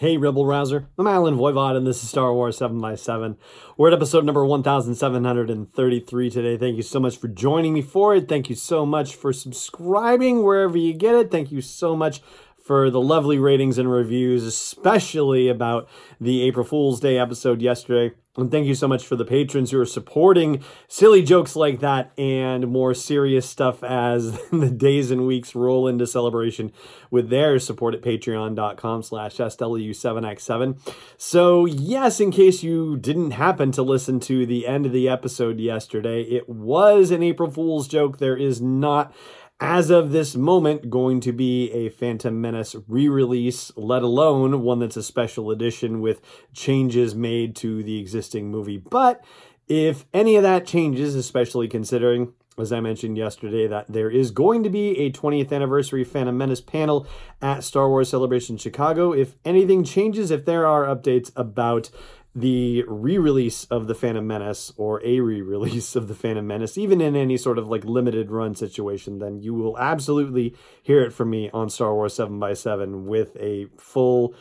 [0.00, 0.88] Hey, Rebel Rouser.
[0.98, 3.36] I'm Allen Voivod, and this is Star Wars 7x7.
[3.76, 6.56] We're at episode number 1733 today.
[6.56, 8.26] Thank you so much for joining me for it.
[8.26, 11.30] Thank you so much for subscribing wherever you get it.
[11.30, 12.22] Thank you so much
[12.70, 15.88] for the lovely ratings and reviews, especially about
[16.20, 18.14] the April Fool's Day episode yesterday.
[18.36, 22.12] And thank you so much for the patrons who are supporting silly jokes like that
[22.16, 26.70] and more serious stuff as the days and weeks roll into celebration
[27.10, 30.78] with their support at patreon.com slash SW7X7.
[31.16, 35.58] So yes, in case you didn't happen to listen to the end of the episode
[35.58, 38.18] yesterday, it was an April Fool's joke.
[38.18, 39.12] There is not
[39.60, 44.78] as of this moment, going to be a Phantom Menace re release, let alone one
[44.78, 46.22] that's a special edition with
[46.54, 48.78] changes made to the existing movie.
[48.78, 49.22] But
[49.68, 54.62] if any of that changes, especially considering, as I mentioned yesterday, that there is going
[54.62, 57.06] to be a 20th anniversary Phantom Menace panel
[57.42, 61.90] at Star Wars Celebration Chicago, if anything changes, if there are updates about
[62.34, 67.16] the re-release of the Phantom Menace or a re-release of the Phantom Menace, even in
[67.16, 71.50] any sort of like limited run situation, then you will absolutely hear it from me
[71.50, 74.34] on Star Wars 7x7 with a full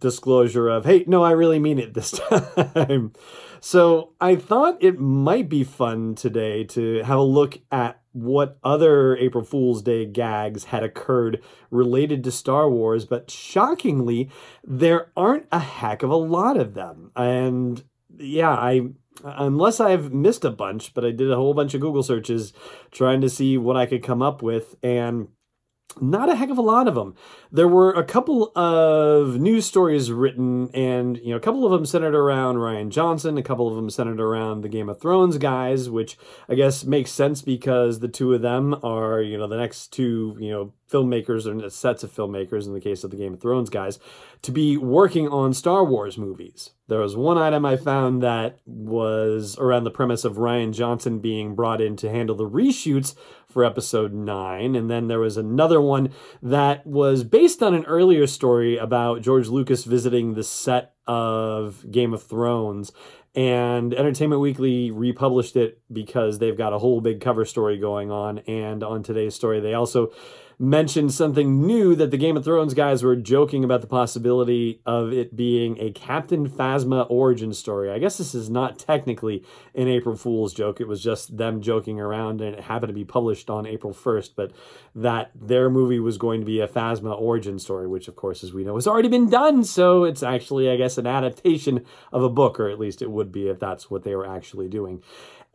[0.00, 3.12] disclosure of, hey, no, I really mean it this time.
[3.60, 9.16] so I thought it might be fun today to have a look at what other
[9.16, 14.30] April Fool's Day gags had occurred related to Star Wars, but shockingly,
[14.64, 17.10] there aren't a heck of a lot of them.
[17.14, 17.84] And
[18.18, 18.88] yeah, I
[19.22, 22.52] unless I've missed a bunch, but I did a whole bunch of Google searches
[22.90, 25.28] trying to see what I could come up with and
[26.00, 27.14] not a heck of a lot of them.
[27.50, 31.86] There were a couple of news stories written, and you know, a couple of them
[31.86, 35.88] centered around Rian Johnson, a couple of them centered around the Game of Thrones guys,
[35.88, 39.92] which I guess makes sense because the two of them are you know the next
[39.92, 43.40] two you know filmmakers or sets of filmmakers in the case of the Game of
[43.40, 43.98] Thrones guys
[44.42, 46.70] to be working on Star Wars movies.
[46.88, 51.54] There was one item I found that was around the premise of Rian Johnson being
[51.54, 53.16] brought in to handle the reshoots
[53.56, 56.10] for episode 9 and then there was another one
[56.42, 62.12] that was based on an earlier story about George Lucas visiting the set of Game
[62.12, 62.92] of Thrones.
[63.34, 68.40] And Entertainment Weekly republished it because they've got a whole big cover story going on.
[68.40, 70.12] And on today's story they also
[70.58, 75.12] mentioned something new that the Game of Thrones guys were joking about the possibility of
[75.12, 77.90] it being a Captain Phasma origin story.
[77.90, 79.44] I guess this is not technically
[79.74, 80.80] an April Fool's joke.
[80.80, 84.30] It was just them joking around and it happened to be published on April 1st,
[84.34, 84.52] but
[84.94, 88.54] that their movie was going to be a Phasma origin story, which of course, as
[88.54, 89.62] we know, has already been done.
[89.62, 93.30] So it's actually, I guess, an adaptation of a book, or at least it would
[93.30, 95.02] be if that's what they were actually doing.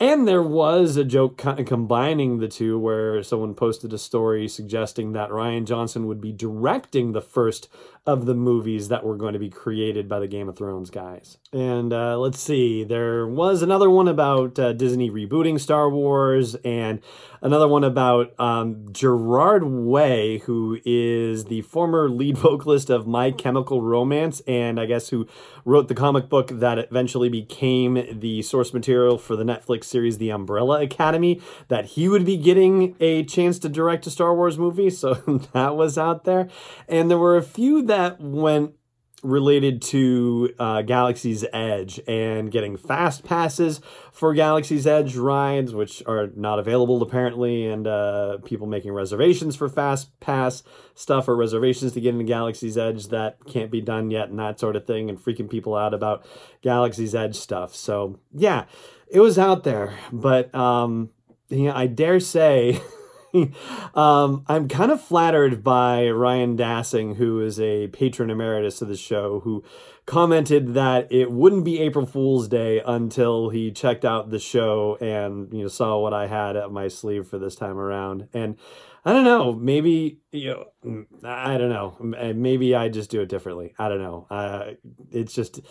[0.02, 4.48] And there was a joke kind of combining the two where someone posted a story
[4.48, 7.70] suggesting that Rian Johnson would be directing the first
[8.08, 11.38] of the movies that were going to be created by the Game of Thrones guys.
[11.54, 17.00] And uh, let's see, there was another one about uh, Disney rebooting Star Wars, and
[17.42, 23.84] another one about um, Gerard Way, who is the former lead vocalist of My Chemical
[23.84, 25.28] Romance, and I guess who
[25.64, 30.32] wrote the comic book that eventually became the source material for the Netflix series The
[30.32, 34.90] Umbrella Academy, that he would be getting a chance to direct a Star Wars movie.
[34.90, 35.14] So
[35.54, 36.48] that was out there.
[36.88, 38.76] And there were a few that went
[39.24, 43.82] related to uh, Galaxy's Edge and getting fast passes
[44.12, 49.70] for Galaxy's Edge rides, which are not available apparently, and uh, people making reservations for
[49.70, 50.64] fast pass
[50.96, 54.60] stuff or reservations to get into Galaxy's Edge that can't be done yet, and that
[54.60, 56.26] sort of thing, and freaking people out about
[56.62, 57.76] Galaxy's Edge stuff.
[57.76, 58.66] So yeah,
[59.08, 61.10] it was out there, but um,
[61.50, 62.82] yeah, I dare say.
[63.96, 68.98] um, I'm kind of flattered by Ryan Dassing, who is a patron emeritus of the
[68.98, 69.64] show, who
[70.06, 75.54] commented that it wouldn't be April Fool's Day until he checked out the show and
[75.54, 78.28] you know saw what I had at my sleeve for this time around.
[78.34, 78.58] And
[79.06, 83.74] I don't know, maybe you know, I don't know, maybe I just do it differently.
[83.80, 84.28] I don't know.
[84.30, 84.72] Uh,
[85.12, 85.62] it's just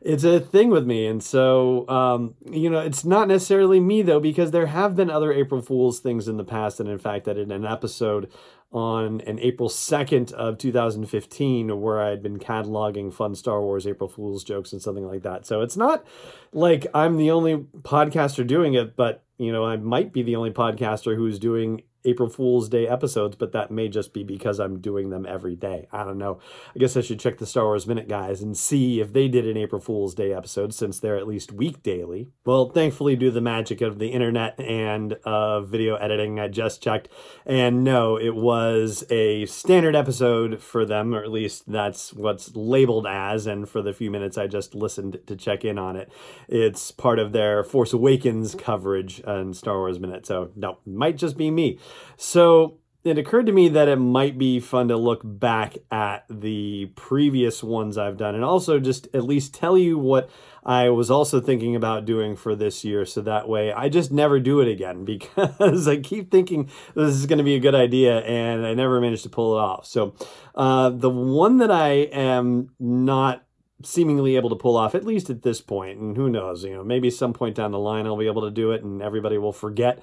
[0.00, 1.06] it's a thing with me.
[1.06, 5.32] And so, um, you know, it's not necessarily me though, because there have been other
[5.32, 6.80] April Fool's things in the past.
[6.80, 8.30] And in fact, I did an episode
[8.70, 14.44] on an April 2nd of 2015 where I'd been cataloging fun Star Wars April Fool's
[14.44, 15.46] jokes and something like that.
[15.46, 16.04] So it's not
[16.52, 20.50] like I'm the only podcaster doing it, but you know, I might be the only
[20.50, 25.10] podcaster who's doing April Fool's Day episodes, but that may just be because I'm doing
[25.10, 25.88] them every day.
[25.92, 26.38] I don't know.
[26.74, 29.46] I guess I should check the Star Wars Minute guys and see if they did
[29.46, 32.28] an April Fool's Day episode since they're at least week daily.
[32.44, 36.82] Well, thankfully, due to the magic of the internet and uh, video editing, I just
[36.82, 37.08] checked,
[37.44, 43.06] and no, it was a standard episode for them, or at least that's what's labeled
[43.06, 43.46] as.
[43.46, 46.12] And for the few minutes I just listened to check in on it,
[46.48, 50.26] it's part of their Force Awakens coverage and Star Wars Minute.
[50.26, 51.78] So, no, might just be me.
[52.16, 56.86] So it occurred to me that it might be fun to look back at the
[56.96, 60.28] previous ones I've done and also just at least tell you what
[60.64, 63.06] I was also thinking about doing for this year.
[63.06, 67.26] So that way I just never do it again because I keep thinking this is
[67.26, 69.86] going to be a good idea and I never managed to pull it off.
[69.86, 70.14] So
[70.54, 73.44] uh, the one that I am not
[73.82, 76.82] seemingly able to pull off at least at this point and who knows you know
[76.82, 79.52] maybe some point down the line i'll be able to do it and everybody will
[79.52, 80.00] forget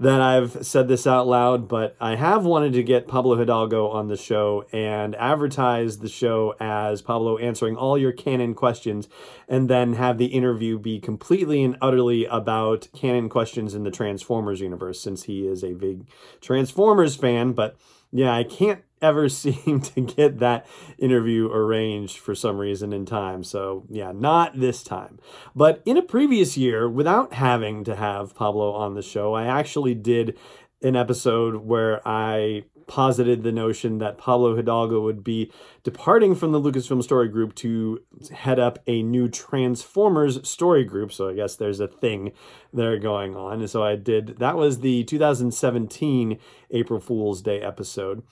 [0.00, 4.08] that I've said this out loud, but I have wanted to get Pablo Hidalgo on
[4.08, 9.08] the show and advertise the show as Pablo answering all your canon questions
[9.48, 14.60] and then have the interview be completely and utterly about canon questions in the Transformers
[14.60, 16.06] universe since he is a big
[16.40, 17.52] Transformers fan.
[17.52, 17.76] But
[18.12, 20.66] yeah, I can't ever seem to get that
[20.98, 23.44] interview arranged for some reason in time.
[23.44, 25.18] So, yeah, not this time.
[25.54, 29.94] But in a previous year, without having to have Pablo on the show, I actually
[29.94, 30.38] did
[30.82, 35.50] an episode where I posited the notion that Pablo Hidalgo would be
[35.82, 38.00] departing from the Lucasfilm Story Group to
[38.32, 41.12] head up a new Transformers story group.
[41.12, 42.32] So I guess there's a thing
[42.72, 43.60] there going on.
[43.60, 46.38] And so I did, that was the 2017
[46.70, 48.22] April Fool's Day episode.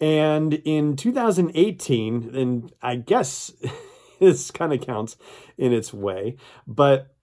[0.00, 3.52] And in 2018, and I guess
[4.20, 5.16] this kind of counts
[5.56, 7.14] in its way, but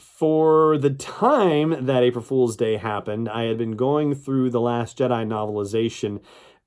[0.00, 4.98] for the time that April Fool's Day happened, I had been going through the Last
[4.98, 6.20] Jedi novelization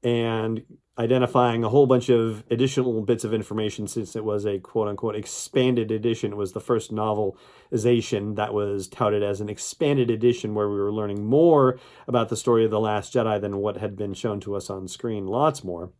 [0.03, 0.63] and
[0.99, 5.15] identifying a whole bunch of additional bits of information since it was a quote unquote
[5.15, 6.31] expanded edition.
[6.31, 10.93] It was the first novelization that was touted as an expanded edition where we were
[10.93, 14.55] learning more about the story of The Last Jedi than what had been shown to
[14.55, 15.27] us on screen.
[15.27, 15.91] Lots more.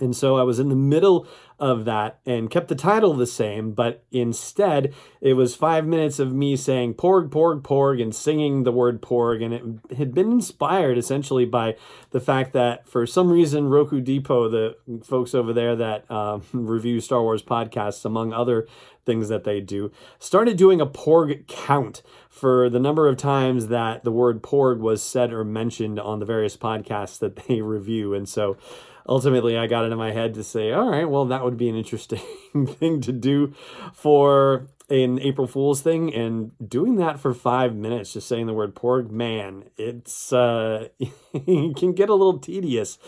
[0.00, 1.26] And so I was in the middle
[1.58, 4.92] of that and kept the title the same, but instead
[5.22, 9.42] it was five minutes of me saying porg, porg, porg, and singing the word porg.
[9.42, 11.76] And it had been inspired essentially by
[12.10, 17.00] the fact that for some reason, Roku Depot, the folks over there that um, review
[17.00, 18.66] Star Wars podcasts, among other
[19.06, 24.04] things that they do, started doing a porg count for the number of times that
[24.04, 28.12] the word porg was said or mentioned on the various podcasts that they review.
[28.12, 28.58] And so,
[29.08, 31.68] ultimately I got it in my head to say, all right, well, that would be
[31.68, 32.20] an interesting
[32.66, 33.54] thing to do
[33.92, 36.14] for an April Fool's thing.
[36.14, 41.76] And doing that for five minutes, just saying the word porg, man, it's, uh, it
[41.76, 42.98] can get a little tedious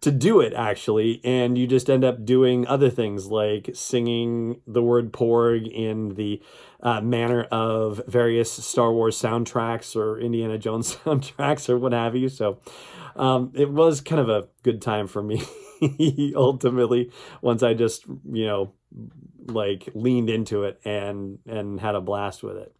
[0.00, 1.20] to do it actually.
[1.24, 6.42] And you just end up doing other things like singing the word porg in the
[6.80, 12.28] uh, manner of various Star Wars soundtracks or Indiana Jones soundtracks or what have you.
[12.28, 12.58] So,
[13.18, 15.42] um, it was kind of a good time for me
[16.36, 17.10] ultimately
[17.42, 18.72] once I just, you know,
[19.46, 22.74] like leaned into it and and had a blast with it.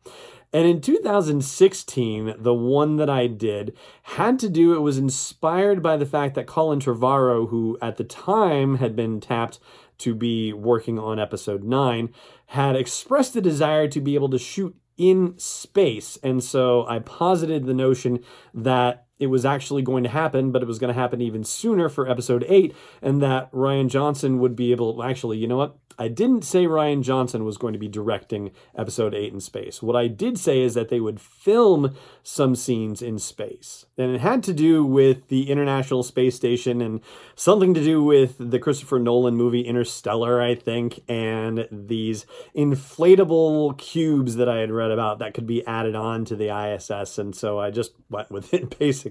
[0.53, 5.99] And in 2016, the one that I did had to do, it was inspired by
[5.99, 9.59] the fact that Colin Trevorrow, who at the time had been tapped
[9.99, 12.09] to be working on episode 9,
[12.47, 16.17] had expressed the desire to be able to shoot in space.
[16.23, 18.21] And so I posited the notion
[18.55, 21.89] that it was actually going to happen, but it was going to happen even sooner
[21.89, 25.03] for episode eight, and that Rian Johnson would be able.
[25.03, 25.77] Actually, you know what?
[26.01, 29.83] I didn't say Rian Johnson was going to be directing episode 8 in space.
[29.83, 33.85] What I did say is that they would film some scenes in space.
[33.97, 37.01] And it had to do with the International Space Station and
[37.35, 44.37] something to do with the Christopher Nolan movie Interstellar, I think, and these inflatable cubes
[44.37, 47.19] that I had read about that could be added on to the ISS.
[47.19, 49.08] And so I just went with it basically.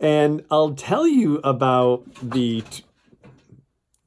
[0.00, 2.84] And I'll tell you about the t-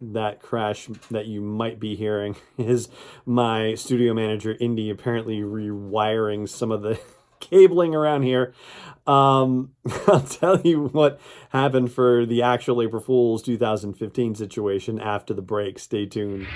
[0.02, 2.90] that crash that you might be hearing is
[3.26, 7.00] my studio manager Indy apparently rewiring some of the
[7.40, 8.54] cabling around here.
[9.08, 9.72] Um,
[10.08, 11.20] I'll tell you what
[11.50, 15.80] happened for the actual April Fool's 2015 situation after the break.
[15.80, 16.48] Stay tuned.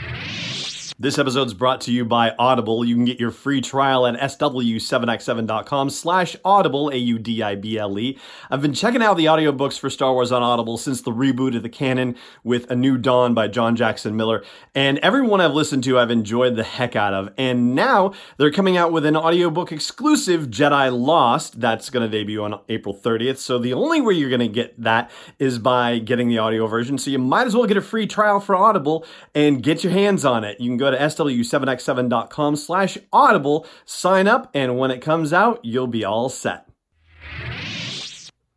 [1.01, 2.83] This episode is brought to you by Audible.
[2.83, 8.19] You can get your free trial at sw7x7.com slash audible, A-U-D-I-B-L-E.
[8.51, 11.63] I've been checking out the audiobooks for Star Wars on Audible since the reboot of
[11.63, 14.43] the canon with A New Dawn by John Jackson Miller,
[14.75, 17.29] and everyone I've listened to I've enjoyed the heck out of.
[17.37, 22.43] And now they're coming out with an audiobook exclusive, Jedi Lost, that's going to debut
[22.43, 23.37] on April 30th.
[23.37, 26.97] So the only way you're going to get that is by getting the audio version.
[26.97, 30.25] So you might as well get a free trial for Audible and get your hands
[30.25, 30.59] on it.
[30.59, 35.87] You can go to sw7x7.com slash audible, sign up, and when it comes out, you'll
[35.87, 36.67] be all set.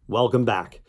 [0.08, 0.80] Welcome back.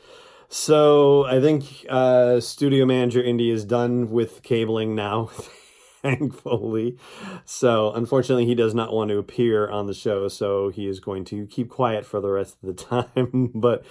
[0.49, 5.31] So I think uh, studio manager Indy is done with cabling now,
[6.03, 6.97] thankfully.
[7.43, 11.25] So unfortunately, he does not want to appear on the show, so he is going
[11.25, 13.51] to keep quiet for the rest of the time.
[13.55, 13.83] but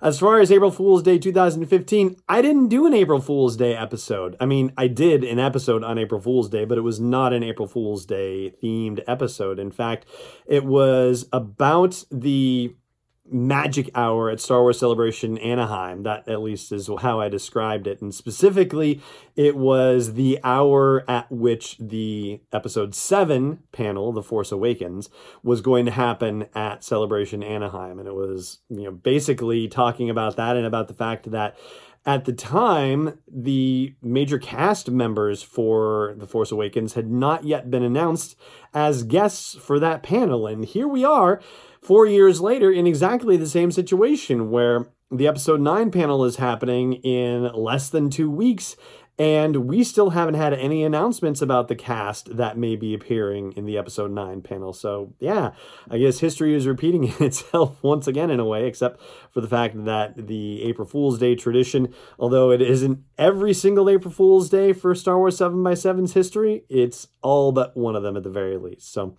[0.00, 4.36] as far as April Fool's Day 2015, I didn't do an April Fool's Day episode.
[4.40, 7.42] I mean, I did an episode on April Fool's Day, but it was not an
[7.42, 9.58] April Fool's Day themed episode.
[9.58, 10.06] In fact,
[10.46, 12.74] it was about the
[13.30, 16.02] magic hour at Star Wars Celebration Anaheim.
[16.02, 18.00] That at least is how I described it.
[18.00, 19.00] And specifically,
[19.34, 25.08] it was the hour at which the episode 7 panel, The Force Awakens,
[25.42, 27.98] was going to happen at Celebration Anaheim.
[27.98, 31.56] And it was, you know, basically talking about that and about the fact that
[32.06, 37.82] at the time, the major cast members for The Force Awakens had not yet been
[37.82, 38.36] announced
[38.72, 40.46] as guests for that panel.
[40.46, 41.40] And here we are
[41.86, 46.94] four years later in exactly the same situation where the episode 9 panel is happening
[46.94, 48.74] in less than two weeks
[49.18, 53.64] and we still haven't had any announcements about the cast that may be appearing in
[53.64, 54.74] the episode 9 panel.
[54.74, 55.52] So, yeah,
[55.90, 59.86] I guess history is repeating itself once again in a way, except for the fact
[59.86, 64.94] that the April Fool's Day tradition, although it isn't every single April Fool's Day for
[64.94, 68.92] Star Wars 7x7's history, it's all but one of them at the very least.
[68.92, 69.16] So,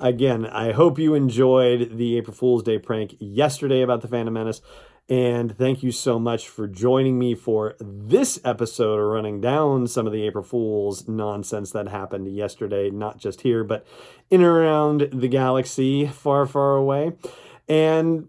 [0.00, 4.62] again, I hope you enjoyed the April Fool's Day prank yesterday about the Phantom Menace.
[5.08, 10.06] And thank you so much for joining me for this episode of running down some
[10.06, 13.86] of the April Fool's nonsense that happened yesterday, not just here, but
[14.30, 17.12] in and around the galaxy far, far away.
[17.68, 18.28] And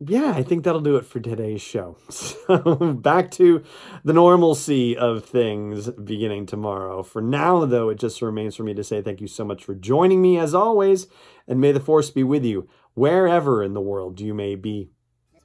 [0.00, 1.96] yeah, I think that'll do it for today's show.
[2.50, 3.62] So back to
[4.02, 7.04] the normalcy of things beginning tomorrow.
[7.04, 9.76] For now, though, it just remains for me to say thank you so much for
[9.76, 11.06] joining me as always,
[11.46, 14.90] and may the force be with you wherever in the world you may be